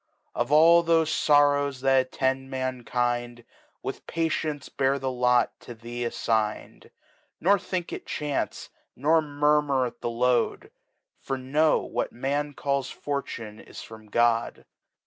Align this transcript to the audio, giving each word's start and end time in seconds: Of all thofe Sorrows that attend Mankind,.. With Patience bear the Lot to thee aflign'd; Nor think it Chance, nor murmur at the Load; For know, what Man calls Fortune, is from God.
Of 0.33 0.51
all 0.51 0.83
thofe 0.83 1.09
Sorrows 1.09 1.81
that 1.81 2.07
attend 2.07 2.49
Mankind,.. 2.49 3.45
With 3.83 4.07
Patience 4.07 4.67
bear 4.67 4.97
the 4.97 5.11
Lot 5.11 5.51
to 5.59 5.75
thee 5.75 6.05
aflign'd; 6.05 6.89
Nor 7.39 7.59
think 7.59 7.93
it 7.93 8.07
Chance, 8.07 8.71
nor 8.95 9.21
murmur 9.21 9.85
at 9.85 10.01
the 10.01 10.09
Load; 10.09 10.71
For 11.19 11.37
know, 11.37 11.81
what 11.81 12.11
Man 12.11 12.55
calls 12.55 12.89
Fortune, 12.89 13.59
is 13.59 13.83
from 13.83 14.07
God. 14.07 14.65